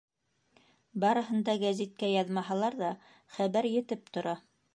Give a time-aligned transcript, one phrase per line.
[1.03, 2.91] Барыһын да гәзиткә яҙмаһалар ҙа,
[3.37, 4.37] хәбәр етеп тора.